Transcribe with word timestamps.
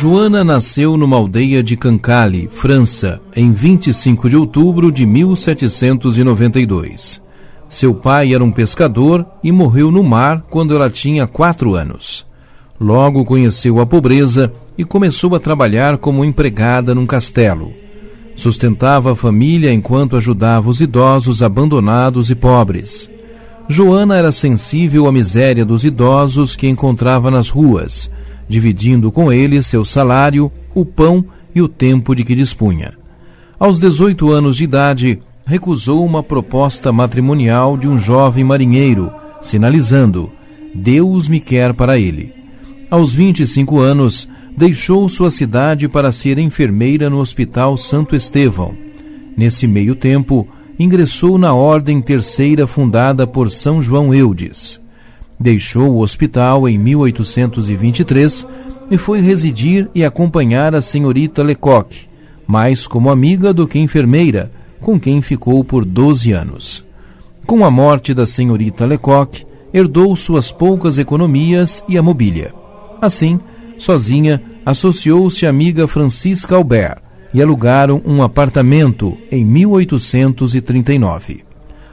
Joana 0.00 0.42
nasceu 0.42 0.96
numa 0.96 1.18
aldeia 1.18 1.62
de 1.62 1.76
Cancale, 1.76 2.48
França, 2.50 3.20
em 3.36 3.52
25 3.52 4.30
de 4.30 4.36
outubro 4.36 4.90
de 4.90 5.04
1792. 5.04 7.20
Seu 7.68 7.92
pai 7.92 8.32
era 8.32 8.42
um 8.42 8.50
pescador 8.50 9.26
e 9.44 9.52
morreu 9.52 9.90
no 9.90 10.02
mar 10.02 10.42
quando 10.48 10.74
ela 10.74 10.88
tinha 10.88 11.26
quatro 11.26 11.74
anos. 11.74 12.26
Logo 12.80 13.26
conheceu 13.26 13.78
a 13.78 13.84
pobreza 13.84 14.50
e 14.78 14.86
começou 14.86 15.34
a 15.34 15.38
trabalhar 15.38 15.98
como 15.98 16.24
empregada 16.24 16.94
num 16.94 17.04
castelo. 17.04 17.70
Sustentava 18.34 19.12
a 19.12 19.14
família 19.14 19.70
enquanto 19.70 20.16
ajudava 20.16 20.70
os 20.70 20.80
idosos 20.80 21.42
abandonados 21.42 22.30
e 22.30 22.34
pobres. 22.34 23.10
Joana 23.68 24.16
era 24.16 24.32
sensível 24.32 25.06
à 25.06 25.12
miséria 25.12 25.62
dos 25.62 25.84
idosos 25.84 26.56
que 26.56 26.66
encontrava 26.66 27.30
nas 27.30 27.50
ruas, 27.50 28.10
dividindo 28.50 29.12
com 29.12 29.32
eles 29.32 29.68
seu 29.68 29.84
salário, 29.84 30.50
o 30.74 30.84
pão 30.84 31.24
e 31.54 31.62
o 31.62 31.68
tempo 31.68 32.16
de 32.16 32.24
que 32.24 32.34
dispunha. 32.34 32.92
Aos 33.60 33.78
18 33.78 34.28
anos 34.28 34.56
de 34.56 34.64
idade, 34.64 35.22
recusou 35.46 36.04
uma 36.04 36.20
proposta 36.20 36.92
matrimonial 36.92 37.76
de 37.76 37.86
um 37.86 37.96
jovem 37.96 38.42
marinheiro, 38.42 39.12
sinalizando: 39.40 40.32
Deus 40.74 41.28
me 41.28 41.38
quer 41.38 41.72
para 41.72 41.96
ele. 41.96 42.34
Aos 42.90 43.14
25 43.14 43.78
anos, 43.78 44.28
deixou 44.56 45.08
sua 45.08 45.30
cidade 45.30 45.88
para 45.88 46.10
ser 46.10 46.36
enfermeira 46.36 47.08
no 47.08 47.18
Hospital 47.18 47.76
Santo 47.76 48.16
Estevão. 48.16 48.74
Nesse 49.36 49.68
meio 49.68 49.94
tempo, 49.94 50.48
ingressou 50.76 51.38
na 51.38 51.54
Ordem 51.54 52.02
Terceira 52.02 52.66
fundada 52.66 53.28
por 53.28 53.48
São 53.48 53.80
João 53.80 54.12
Eudes. 54.12 54.80
Deixou 55.40 55.92
o 55.92 56.00
hospital 56.00 56.68
em 56.68 56.78
1823 56.78 58.46
e 58.90 58.98
foi 58.98 59.20
residir 59.20 59.88
e 59.94 60.04
acompanhar 60.04 60.74
a 60.74 60.82
senhorita 60.82 61.42
Lecoq, 61.42 61.96
mais 62.46 62.86
como 62.86 63.08
amiga 63.08 63.54
do 63.54 63.66
que 63.66 63.78
enfermeira, 63.78 64.52
com 64.80 65.00
quem 65.00 65.22
ficou 65.22 65.64
por 65.64 65.84
12 65.84 66.32
anos. 66.32 66.84
Com 67.46 67.64
a 67.64 67.70
morte 67.70 68.12
da 68.12 68.26
senhorita 68.26 68.84
Lecoq, 68.84 69.46
herdou 69.72 70.14
suas 70.14 70.52
poucas 70.52 70.98
economias 70.98 71.82
e 71.88 71.96
a 71.96 72.02
mobília. 72.02 72.52
Assim, 73.00 73.40
sozinha, 73.78 74.42
associou-se 74.66 75.46
à 75.46 75.50
amiga 75.50 75.88
Francisca 75.88 76.54
Albert, 76.54 76.98
e 77.32 77.40
alugaram 77.40 78.02
um 78.04 78.22
apartamento 78.22 79.16
em 79.30 79.44
1839. 79.44 81.44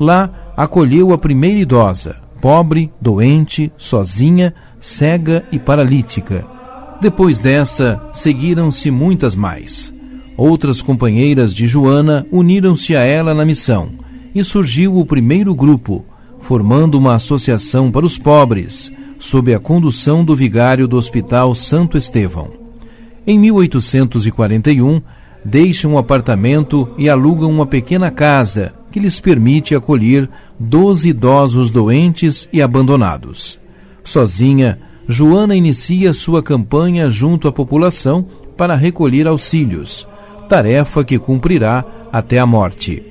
Lá 0.00 0.30
acolheu 0.56 1.12
a 1.12 1.18
primeira 1.18 1.58
idosa, 1.58 2.16
pobre, 2.40 2.90
doente, 3.00 3.72
sozinha, 3.76 4.54
cega 4.78 5.44
e 5.50 5.58
paralítica. 5.58 6.46
Depois 7.00 7.38
dessa, 7.38 8.00
seguiram-se 8.12 8.90
muitas 8.90 9.34
mais. 9.34 9.94
Outras 10.36 10.80
companheiras 10.80 11.54
de 11.54 11.66
Joana 11.66 12.26
uniram-se 12.30 12.94
a 12.94 13.02
ela 13.02 13.34
na 13.34 13.44
missão 13.44 13.90
e 14.34 14.44
surgiu 14.44 14.96
o 14.96 15.06
primeiro 15.06 15.54
grupo, 15.54 16.04
formando 16.40 16.96
uma 16.96 17.14
associação 17.14 17.90
para 17.90 18.06
os 18.06 18.16
pobres, 18.18 18.92
sob 19.18 19.52
a 19.52 19.58
condução 19.58 20.24
do 20.24 20.36
vigário 20.36 20.86
do 20.86 20.96
Hospital 20.96 21.54
Santo 21.54 21.98
Estevão. 21.98 22.50
Em 23.26 23.38
1841, 23.38 25.02
deixam 25.44 25.92
um 25.92 25.98
apartamento 25.98 26.88
e 26.98 27.08
alugam 27.08 27.50
uma 27.50 27.66
pequena 27.66 28.10
casa 28.10 28.74
que 28.90 28.98
lhes 28.98 29.20
permite 29.20 29.74
acolher 29.74 30.28
12 30.58 31.10
idosos 31.10 31.70
doentes 31.70 32.48
e 32.52 32.60
abandonados. 32.60 33.60
Sozinha, 34.02 34.78
Joana 35.06 35.54
inicia 35.54 36.12
sua 36.12 36.42
campanha 36.42 37.10
junto 37.10 37.48
à 37.48 37.52
população 37.52 38.26
para 38.56 38.74
recolher 38.74 39.26
auxílios, 39.26 40.06
tarefa 40.48 41.04
que 41.04 41.18
cumprirá 41.18 41.84
até 42.12 42.38
a 42.38 42.46
morte. 42.46 43.02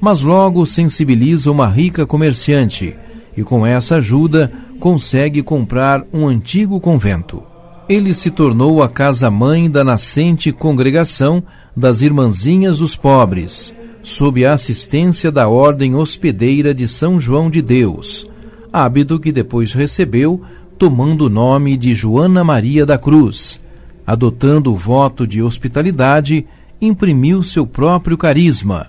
Mas 0.00 0.22
logo 0.22 0.64
sensibiliza 0.66 1.50
uma 1.50 1.66
rica 1.66 2.06
comerciante 2.06 2.96
e, 3.36 3.42
com 3.42 3.66
essa 3.66 3.96
ajuda, 3.96 4.52
consegue 4.78 5.42
comprar 5.42 6.04
um 6.12 6.26
antigo 6.26 6.78
convento. 6.78 7.42
Ele 7.88 8.14
se 8.14 8.30
tornou 8.30 8.82
a 8.82 8.88
casa-mãe 8.88 9.70
da 9.70 9.82
nascente 9.82 10.52
congregação 10.52 11.42
das 11.76 12.00
Irmãzinhas 12.00 12.78
dos 12.78 12.96
Pobres, 12.96 13.74
sob 14.02 14.44
a 14.44 14.52
assistência 14.52 15.32
da 15.32 15.48
Ordem 15.48 15.94
Hospedeira 15.94 16.74
de 16.74 16.86
São 16.86 17.18
João 17.18 17.50
de 17.50 17.60
Deus, 17.60 18.26
hábito 18.72 19.18
que 19.18 19.32
depois 19.32 19.72
recebeu 19.72 20.42
tomando 20.78 21.26
o 21.26 21.30
nome 21.30 21.76
de 21.76 21.94
Joana 21.94 22.44
Maria 22.44 22.84
da 22.84 22.98
Cruz. 22.98 23.60
Adotando 24.06 24.72
o 24.72 24.76
voto 24.76 25.26
de 25.26 25.42
hospitalidade, 25.42 26.46
imprimiu 26.80 27.42
seu 27.42 27.66
próprio 27.66 28.18
carisma, 28.18 28.88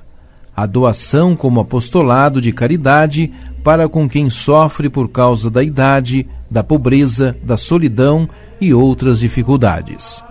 a 0.55 0.65
doação 0.65 1.35
como 1.35 1.59
apostolado 1.61 2.41
de 2.41 2.51
caridade 2.51 3.31
para 3.63 3.87
com 3.87 4.09
quem 4.09 4.29
sofre 4.29 4.89
por 4.89 5.09
causa 5.09 5.49
da 5.49 5.63
idade, 5.63 6.27
da 6.51 6.63
pobreza, 6.63 7.35
da 7.43 7.55
solidão 7.57 8.29
e 8.59 8.73
outras 8.73 9.19
dificuldades. 9.19 10.23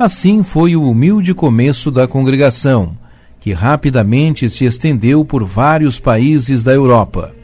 Assim 0.00 0.42
foi 0.42 0.74
o 0.74 0.82
humilde 0.88 1.32
começo 1.34 1.90
da 1.90 2.08
congregação, 2.08 2.96
que 3.38 3.52
rapidamente 3.52 4.48
se 4.48 4.64
estendeu 4.64 5.22
por 5.26 5.44
vários 5.44 6.00
países 6.00 6.64
da 6.64 6.72
Europa. 6.72 7.34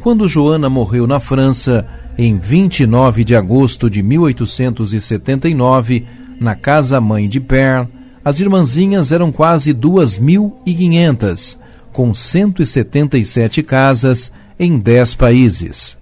Quando 0.00 0.26
Joana 0.26 0.68
morreu 0.68 1.06
na 1.06 1.20
França, 1.20 1.86
em 2.18 2.36
29 2.36 3.22
de 3.22 3.36
agosto 3.36 3.88
de 3.88 4.02
1879, 4.02 6.04
na 6.40 6.56
casa-mãe 6.56 7.28
de 7.28 7.38
Perle, 7.38 7.86
as 8.24 8.40
irmãzinhas 8.40 9.12
eram 9.12 9.30
quase 9.30 9.72
2.500, 9.72 11.56
com 11.92 12.12
177 12.12 13.62
casas 13.62 14.32
em 14.58 14.76
10 14.76 15.14
países. 15.14 15.96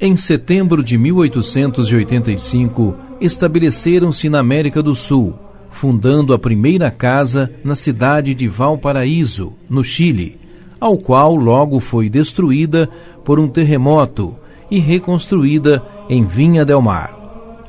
Em 0.00 0.16
setembro 0.16 0.82
de 0.82 0.96
1885, 0.96 3.04
estabeleceram-se 3.20 4.28
na 4.28 4.38
América 4.38 4.82
do 4.82 4.94
Sul, 4.94 5.34
fundando 5.70 6.32
a 6.32 6.38
primeira 6.38 6.90
casa 6.90 7.50
na 7.64 7.74
cidade 7.74 8.34
de 8.34 8.48
Valparaíso, 8.48 9.52
no 9.68 9.84
Chile, 9.84 10.40
ao 10.80 10.96
qual 10.96 11.34
logo 11.34 11.80
foi 11.80 12.08
destruída 12.08 12.88
por 13.24 13.38
um 13.38 13.48
terremoto 13.48 14.36
e 14.70 14.78
reconstruída 14.78 15.82
em 16.08 16.24
Vinha 16.24 16.64
del 16.64 16.80
Mar. 16.80 17.14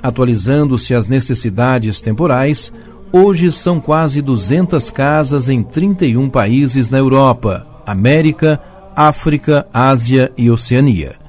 Atualizando-se 0.01 0.93
às 0.93 1.07
necessidades 1.07 1.99
temporais, 1.99 2.71
hoje 3.11 3.51
são 3.51 3.79
quase 3.79 4.21
200 4.21 4.89
casas 4.91 5.49
em 5.49 5.63
31 5.63 6.29
países 6.29 6.89
na 6.89 6.97
Europa, 6.97 7.67
América, 7.85 8.61
África, 8.95 9.67
Ásia 9.73 10.31
e 10.37 10.49
Oceania 10.49 11.27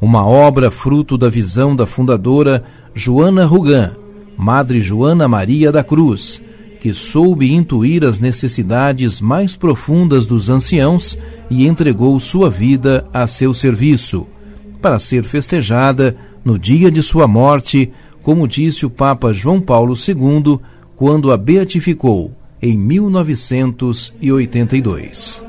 uma 0.00 0.24
obra 0.24 0.70
fruto 0.70 1.18
da 1.18 1.28
visão 1.28 1.76
da 1.76 1.84
fundadora 1.84 2.64
Joana 2.94 3.44
Rugan, 3.44 3.92
Madre 4.36 4.80
Joana 4.80 5.28
Maria 5.28 5.70
da 5.70 5.84
Cruz, 5.84 6.42
que 6.80 6.94
soube 6.94 7.52
intuir 7.52 8.04
as 8.04 8.20
necessidades 8.20 9.20
mais 9.20 9.54
profundas 9.54 10.24
dos 10.26 10.48
anciãos 10.48 11.18
e 11.50 11.66
entregou 11.66 12.18
sua 12.18 12.48
vida 12.48 13.06
a 13.12 13.26
seu 13.26 13.52
serviço, 13.52 14.26
para 14.80 14.98
ser 14.98 15.24
festejada 15.24 16.16
no 16.44 16.58
dia 16.58 16.90
de 16.90 17.02
sua 17.02 17.28
morte, 17.28 17.92
como 18.22 18.48
disse 18.48 18.86
o 18.86 18.90
Papa 18.90 19.30
João 19.32 19.60
Paulo 19.60 19.94
II 19.94 20.58
quando 20.96 21.30
a 21.32 21.36
beatificou 21.36 22.32
em 22.62 22.76
1982. 22.76 25.44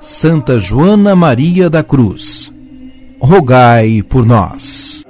Santa 0.00 0.60
Joana 0.60 1.16
Maria 1.16 1.70
da 1.70 1.82
Cruz 1.82 2.52
rogai 3.20 4.02
por 4.02 4.26
nós. 4.26 5.04